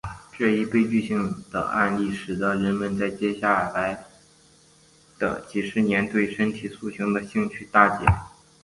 [0.35, 4.03] 这一悲剧性的案例使得人们在接下来
[5.19, 8.07] 的几十年里对身体塑形的兴趣大减。